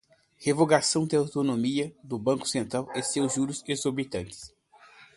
Revogação 0.39 1.05
da 1.05 1.15
autonomia 1.19 1.95
do 2.03 2.17
Banco 2.17 2.47
Central 2.47 2.89
e 2.95 3.03
seus 3.03 3.35
juros 3.35 3.63
exorbitantes 3.67 4.51